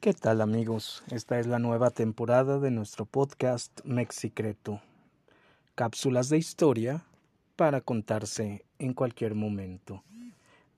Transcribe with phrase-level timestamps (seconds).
[0.00, 1.02] ¿Qué tal amigos?
[1.10, 4.80] Esta es la nueva temporada de nuestro podcast Mexicreto.
[5.74, 7.04] Cápsulas de historia
[7.54, 10.02] para contarse en cualquier momento.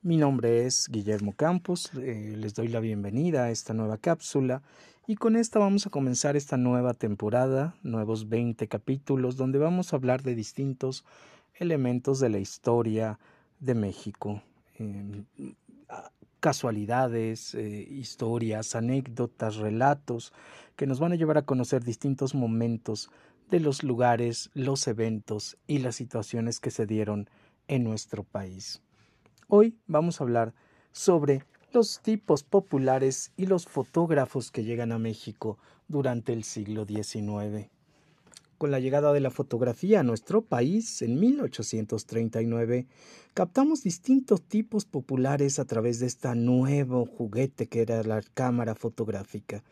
[0.02, 4.60] Mi nombre es Guillermo Campos, eh, les doy la bienvenida a esta nueva cápsula
[5.06, 9.96] y con esta vamos a comenzar esta nueva temporada, nuevos 20 capítulos donde vamos a
[9.98, 11.04] hablar de distintos
[11.54, 13.20] elementos de la historia
[13.60, 14.42] de México.
[14.80, 15.26] Em,
[16.42, 20.32] casualidades, eh, historias, anécdotas, relatos
[20.74, 23.10] que nos van a llevar a conocer distintos momentos
[23.48, 27.30] de los lugares, los eventos y las situaciones que se dieron
[27.68, 28.82] en nuestro país.
[29.46, 30.52] Hoy vamos a hablar
[30.90, 37.70] sobre los tipos populares y los fotógrafos que llegan a México durante el siglo XIX
[38.62, 42.86] con la llegada de la fotografía a nuestro país en 1839,
[43.34, 49.64] captamos distintos tipos populares a través de este nuevo juguete que era la cámara fotográfica.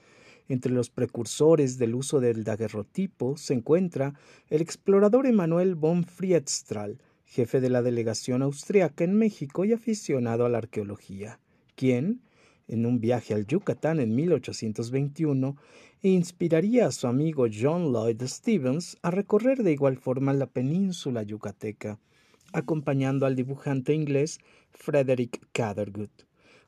[0.49, 4.15] Entre los precursores del uso del daguerrotipo se encuentra
[4.49, 10.49] el explorador Emanuel von Friedstrahl, jefe de la delegación austriaca en México y aficionado a
[10.49, 11.39] la arqueología,
[11.77, 12.23] quien,
[12.67, 15.57] en un viaje al Yucatán en 1821
[16.03, 21.23] e inspiraría a su amigo John Lloyd Stevens a recorrer de igual forma la península
[21.23, 21.99] yucateca,
[22.53, 24.39] acompañando al dibujante inglés
[24.71, 26.11] Frederick Cathergood.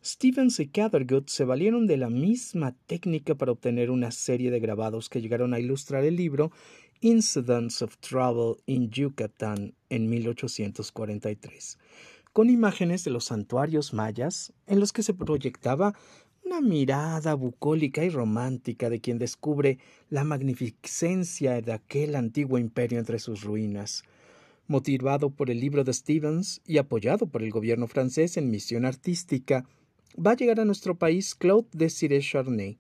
[0.05, 5.09] Stevens y Cathergood se valieron de la misma técnica para obtener una serie de grabados
[5.09, 6.51] que llegaron a ilustrar el libro
[7.01, 11.79] Incidents of Travel in Yucatán en 1843
[12.33, 15.95] con imágenes de los santuarios mayas en los que se proyectaba
[16.45, 19.79] una mirada bucólica y romántica de quien descubre
[20.11, 24.05] la magnificencia de aquel antiguo imperio entre sus ruinas.
[24.67, 29.65] Motivado por el libro de Stevens y apoyado por el gobierno francés en misión artística,
[30.15, 32.79] va a llegar a nuestro país Claude Desiré Charnay.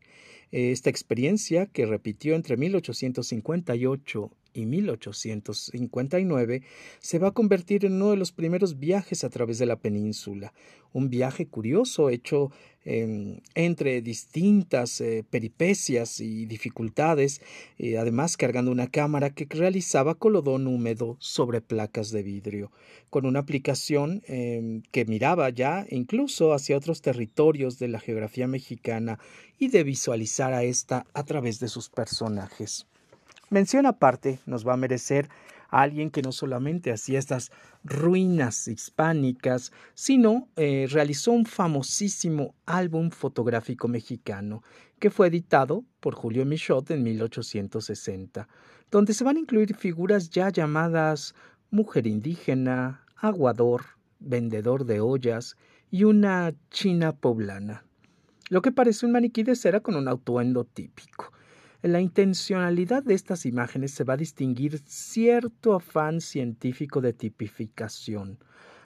[0.51, 6.62] Esta experiencia, que repitió entre 1858 y 1859
[7.00, 10.53] se va a convertir en uno de los primeros viajes a través de la península,
[10.93, 12.50] un viaje curioso hecho
[12.84, 17.41] entre distintas eh, peripecias y dificultades,
[17.78, 22.72] eh, además cargando una cámara que realizaba colodón húmedo sobre placas de vidrio,
[23.09, 29.21] con una aplicación em, que miraba ya incluso hacia otros territorios de la geografía mexicana
[29.59, 32.87] y de visualizar a esta a través de sus personajes.
[33.53, 35.29] Mención aparte nos va a merecer
[35.69, 37.53] a alguien que no solamente hacía estas
[37.85, 44.63] ruinas hispánicas, sino eh, realizó un famosísimo álbum fotográfico mexicano
[44.99, 48.49] que fue editado por Julio Michot en 1860,
[48.91, 51.34] donde se van a incluir figuras ya llamadas
[51.71, 53.83] mujer indígena, aguador,
[54.19, 55.59] vendedor de ollas
[55.91, 57.84] y una china poblana,
[58.49, 61.33] lo que parece un maniquí de cera con un atuendo típico.
[61.82, 68.38] En la intencionalidad de estas imágenes se va a distinguir cierto afán científico de tipificación,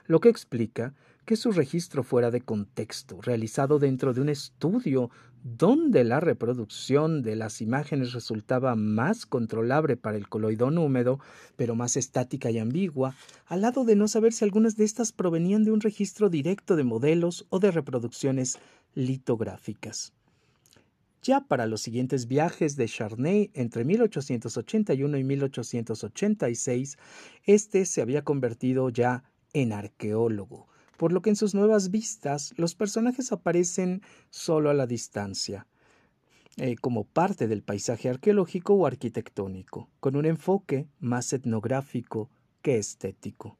[0.07, 5.11] lo que explica que su registro fuera de contexto, realizado dentro de un estudio
[5.43, 11.19] donde la reproducción de las imágenes resultaba más controlable para el coloidón húmedo,
[11.55, 13.13] pero más estática y ambigua,
[13.45, 16.83] al lado de no saber si algunas de estas provenían de un registro directo de
[16.83, 18.57] modelos o de reproducciones
[18.95, 20.16] litográficas.
[21.21, 26.97] Ya para los siguientes viajes de Charnay entre 1881 y 1886,
[27.43, 29.23] este se había convertido ya
[29.53, 30.67] en arqueólogo,
[30.97, 35.67] por lo que en sus nuevas vistas los personajes aparecen solo a la distancia,
[36.57, 42.29] eh, como parte del paisaje arqueológico o arquitectónico, con un enfoque más etnográfico
[42.61, 43.57] que estético.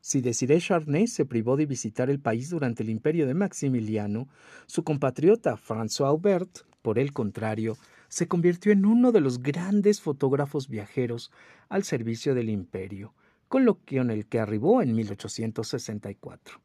[0.00, 4.28] Si Desiré Charnay se privó de visitar el país durante el imperio de Maximiliano,
[4.66, 7.78] su compatriota François Aubert por el contrario,
[8.08, 11.30] se convirtió en uno de los grandes fotógrafos viajeros
[11.68, 13.14] al servicio del imperio,
[13.48, 16.60] con lo que en el que arribó en 1864.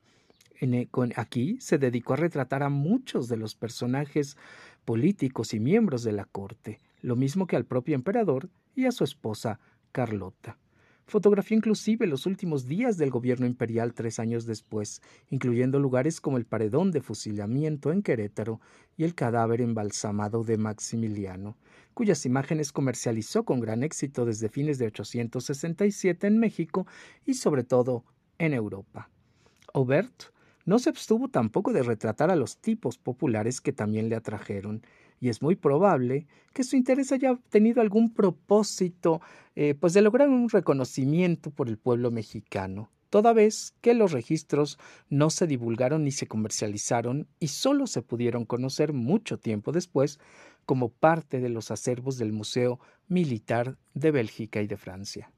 [0.59, 4.37] E, aquí se dedicó a retratar a muchos de los personajes
[4.85, 9.03] políticos y miembros de la corte, lo mismo que al propio emperador y a su
[9.03, 9.59] esposa
[9.91, 10.57] Carlota.
[11.09, 16.45] Fotografió inclusive los últimos días del gobierno imperial tres años después, incluyendo lugares como el
[16.45, 18.59] paredón de fusilamiento en Querétaro
[18.97, 21.55] y el cadáver embalsamado de Maximiliano,
[21.93, 26.85] cuyas imágenes comercializó con gran éxito desde fines de 867 en México
[27.25, 28.03] y sobre todo
[28.37, 29.09] en Europa.
[29.73, 30.23] Aubert
[30.65, 34.83] no se abstuvo tampoco de retratar a los tipos populares que también le atrajeron,
[35.19, 39.21] y es muy probable que su interés haya tenido algún propósito,
[39.55, 44.77] eh, pues de lograr un reconocimiento por el pueblo mexicano, toda vez que los registros
[45.09, 50.19] no se divulgaron ni se comercializaron y solo se pudieron conocer mucho tiempo después
[50.65, 55.31] como parte de los acervos del Museo Militar de Bélgica y de Francia.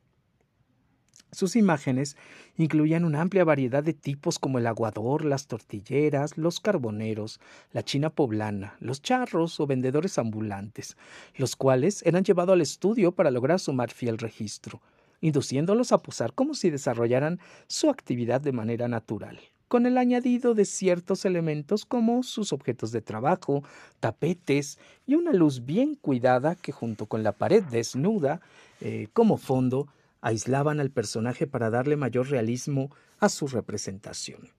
[1.32, 2.18] Sus imágenes
[2.58, 7.40] incluían una amplia variedad de tipos como el aguador, las tortilleras, los carboneros,
[7.72, 10.98] la china poblana, los charros o vendedores ambulantes,
[11.36, 14.82] los cuales eran llevados al estudio para lograr sumar fiel registro,
[15.22, 20.66] induciéndolos a posar como si desarrollaran su actividad de manera natural, con el añadido de
[20.66, 23.64] ciertos elementos como sus objetos de trabajo,
[24.00, 28.42] tapetes y una luz bien cuidada que junto con la pared desnuda
[28.82, 29.88] eh, como fondo
[30.22, 32.90] aislaban al personaje para darle mayor realismo
[33.20, 34.50] a su representación.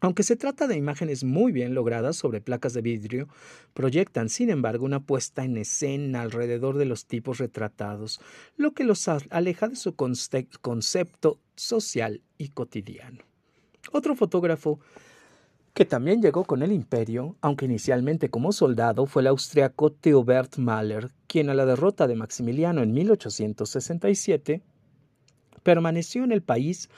[0.00, 3.28] Aunque se trata de imágenes muy bien logradas sobre placas de vidrio,
[3.74, 8.20] proyectan, sin embargo, una puesta en escena alrededor de los tipos retratados,
[8.56, 13.24] lo que los aleja de su concepto social y cotidiano.
[13.90, 14.78] Otro fotógrafo
[15.74, 21.10] que también llegó con el imperio, aunque inicialmente como soldado, fue el austriaco Theobert Mahler,
[21.28, 24.62] quien a la derrota de Maximiliano en 1867
[25.62, 26.88] permaneció en el país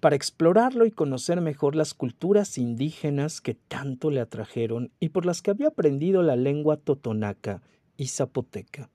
[0.00, 5.42] para explorarlo y conocer mejor las culturas indígenas que tanto le atrajeron y por las
[5.42, 7.62] que había aprendido la lengua totonaca
[7.96, 8.90] y zapoteca.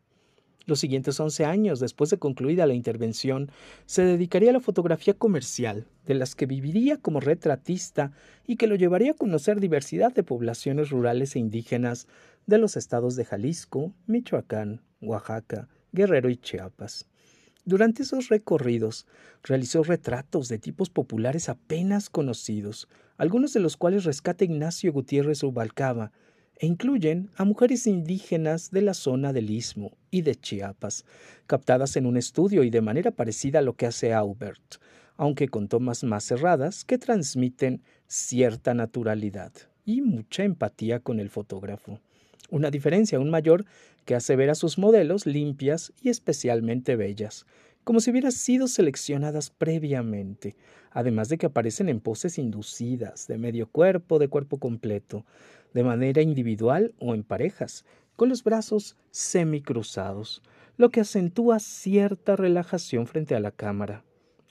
[0.66, 3.50] Los siguientes once años, después de concluida la intervención,
[3.86, 8.12] se dedicaría a la fotografía comercial, de las que viviría como retratista
[8.46, 12.08] y que lo llevaría a conocer diversidad de poblaciones rurales e indígenas
[12.48, 17.06] de los estados de Jalisco, Michoacán, Oaxaca, Guerrero y Chiapas.
[17.66, 19.06] Durante esos recorridos
[19.44, 26.14] realizó retratos de tipos populares apenas conocidos, algunos de los cuales rescata Ignacio Gutiérrez Rubalcaba,
[26.60, 31.06] e incluyen a mujeres indígenas de la zona del Istmo y de Chiapas,
[31.46, 34.78] captadas en un estudio y de manera parecida a lo que hace Aubert,
[35.18, 39.52] aunque con tomas más cerradas que transmiten cierta naturalidad
[39.86, 42.00] y mucha empatía con el fotógrafo.
[42.50, 43.66] Una diferencia aún mayor
[44.06, 47.46] que hace ver a sus modelos limpias y especialmente bellas,
[47.84, 50.56] como si hubieran sido seleccionadas previamente,
[50.92, 55.26] además de que aparecen en poses inducidas, de medio cuerpo, de cuerpo completo,
[55.74, 57.86] de manera individual o en parejas,
[58.16, 60.42] con los brazos semicruzados,
[60.76, 64.04] lo que acentúa cierta relajación frente a la cámara,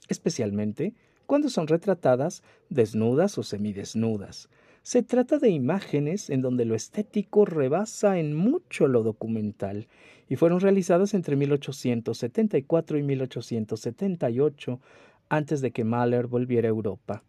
[0.07, 0.93] especialmente
[1.25, 4.49] cuando son retratadas desnudas o semidesnudas.
[4.87, 9.89] Se trata de imágenes en donde lo estético rebasa en mucho lo documental
[10.29, 14.79] y fueron realizadas entre 1874 y 1878
[15.27, 17.21] antes de que Mahler volviera a Europa.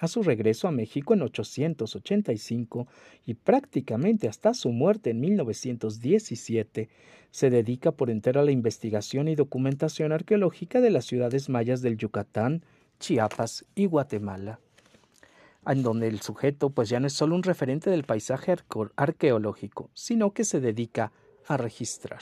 [0.00, 2.88] A su regreso a México en 885
[3.26, 6.88] y prácticamente hasta su muerte en 1917,
[7.30, 11.98] se dedica por entero a la investigación y documentación arqueológica de las ciudades mayas del
[11.98, 12.64] Yucatán,
[13.00, 14.60] Chiapas y Guatemala,
[15.66, 18.56] en donde el sujeto pues ya no es solo un referente del paisaje
[18.96, 21.12] arqueológico, sino que se dedica
[21.46, 22.20] a registrar.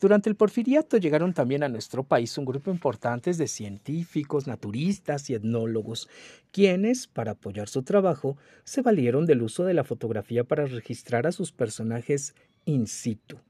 [0.00, 5.34] Durante el porfiriato llegaron también a nuestro país un grupo importante de científicos, naturistas y
[5.34, 6.08] etnólogos,
[6.52, 11.32] quienes, para apoyar su trabajo, se valieron del uso de la fotografía para registrar a
[11.32, 12.34] sus personajes
[12.64, 13.40] in situ,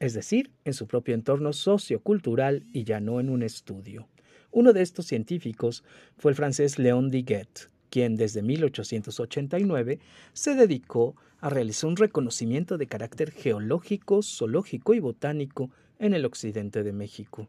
[0.00, 4.08] es decir, en su propio entorno sociocultural y ya no en un estudio.
[4.50, 5.84] Uno de estos científicos
[6.18, 9.98] fue el francés Léon Diguet, quien desde 1889
[10.32, 16.84] se dedicó a realizar un reconocimiento de carácter geológico, zoológico y botánico en el occidente
[16.84, 17.48] de México,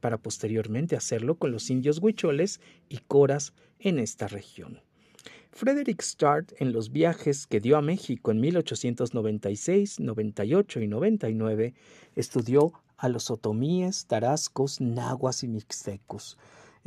[0.00, 4.80] para posteriormente hacerlo con los indios huicholes y coras en esta región.
[5.52, 11.74] Frederick Starr, en los viajes que dio a México en 1896, 98 y 99,
[12.16, 16.36] estudió a los otomíes, tarascos, nahuas y mixtecos.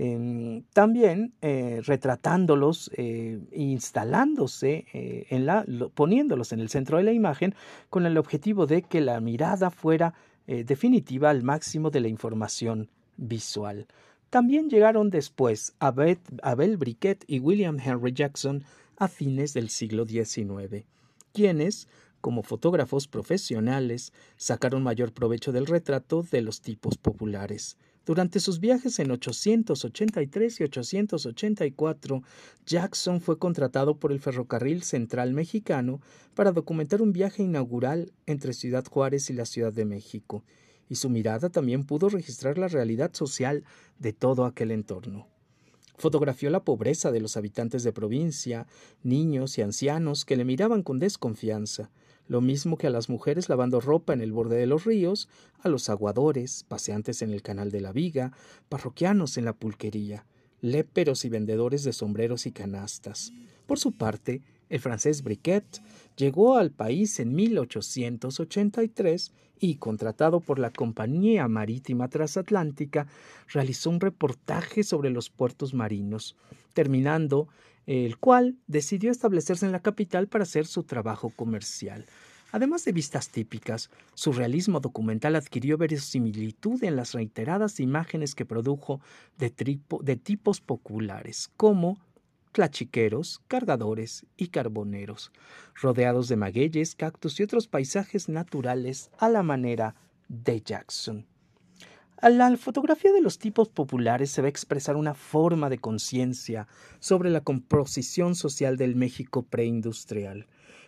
[0.01, 7.12] Em, también eh, retratándolos, eh, instalándose eh, en la, poniéndolos en el centro de la
[7.12, 7.53] imagen
[7.89, 10.13] con el objetivo de que la mirada fuera
[10.48, 12.88] eh, definitiva al máximo de la información
[13.18, 13.88] visual.
[14.29, 18.63] También llegaron después Abel Briquet y William Henry Jackson
[18.96, 20.86] a fines del siglo XIX,
[21.34, 21.89] quienes,
[22.22, 27.75] como fotógrafos profesionales, sacaron mayor provecho del retrato de los tipos populares.
[28.10, 32.24] Durante sus viajes en 883 y 884,
[32.66, 36.01] Jackson fue contratado por el Ferrocarril Central Mexicano
[36.34, 40.44] para documentar un viaje inaugural entre Ciudad Juárez y la Ciudad de México,
[40.89, 43.63] y su mirada también pudo registrar la realidad social
[44.00, 45.28] de todo aquel entorno.
[46.00, 48.66] Fotografió la pobreza de los habitantes de provincia,
[49.04, 51.92] niños y ancianos que le miraban con desconfianza,
[52.29, 55.27] lo mismo que a las mujeres lavando ropa en el borde de los ríos,
[55.62, 58.31] a los aguadores, paseantes en el canal de la viga,
[58.69, 60.25] parroquianos en la pulquería,
[60.62, 63.33] léperos y vendedores de sombreros y canastas.
[63.65, 65.81] Por su parte, el francés Briquet
[66.17, 73.07] llegó al país en 1883 y, contratado por la Compañía Marítima Transatlántica,
[73.48, 76.36] realizó un reportaje sobre los puertos marinos,
[76.74, 77.48] terminando
[77.89, 82.05] el cual decidió establecerse en la capital para hacer su trabajo comercial.
[82.51, 89.01] Además de vistas típicas, su realismo documental adquirió verosimilitud en las reiteradas imágenes que produjo
[89.39, 89.51] de,
[90.03, 91.98] de tipos populares, como
[92.51, 95.31] clachiqueros, cargadores y carboneros,
[95.74, 99.96] rodeados de magueyes, cactus y otros paisajes naturales a la manera
[100.27, 101.25] de Jackson.
[102.21, 106.67] A la fotografía de los tipos populares se va a expresar una forma de conciencia
[106.99, 110.45] sobre la composición social del México preindustrial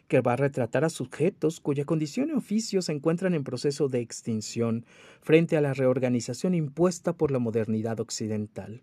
[0.10, 4.02] que va a retratar a sujetos cuya condición y oficio se encuentran en proceso de
[4.02, 4.86] extinción
[5.22, 8.82] frente a la reorganización impuesta por la modernidad occidental,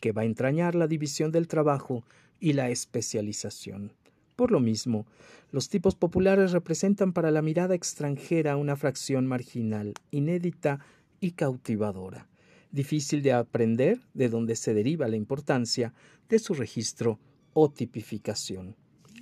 [0.00, 2.02] que va a entrañar la división del trabajo
[2.40, 3.92] y la especialización.
[4.34, 5.06] Por lo mismo,
[5.52, 10.80] los tipos populares representan para la mirada extranjera una fracción marginal, inédita
[11.24, 12.28] y cautivadora,
[12.70, 15.94] difícil de aprender de donde se deriva la importancia
[16.28, 17.18] de su registro
[17.54, 18.76] o tipificación.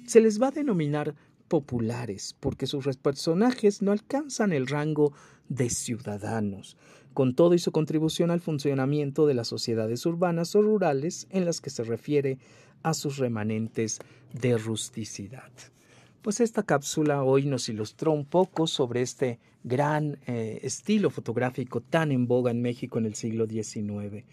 [0.08, 1.14] Se les va a denominar
[1.46, 5.12] populares, porque sus personajes no alcanzan el rango
[5.48, 6.76] de ciudadanos,
[7.14, 11.60] con todo y su contribución al funcionamiento de las sociedades urbanas o rurales en las
[11.60, 12.38] que se refiere
[12.82, 14.00] a sus remanentes
[14.32, 15.52] de rusticidad.
[16.22, 22.12] Pues esta cápsula hoy nos ilustró un poco sobre este gran eh, estilo fotográfico tan
[22.12, 24.24] en boga en México en el siglo XIX.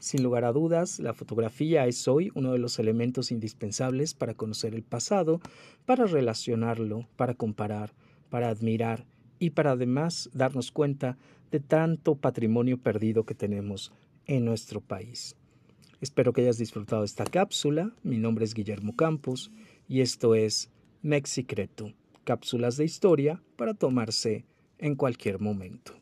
[0.00, 4.72] Sin lugar a dudas, la fotografía es hoy uno de los elementos indispensables para conocer
[4.72, 5.40] el pasado,
[5.84, 7.92] para relacionarlo, para comparar,
[8.30, 9.04] para admirar
[9.40, 11.18] y para además darnos cuenta
[11.50, 13.90] de tanto patrimonio perdido que tenemos
[14.26, 15.34] en nuestro país.
[16.00, 17.92] Espero que hayas disfrutado esta cápsula.
[18.04, 19.50] Mi nombre es Guillermo Campos
[19.88, 20.70] y esto es
[21.04, 21.92] Mexicreto,
[22.22, 24.44] cápsulas de historia para tomarse
[24.78, 26.01] en cualquier momento.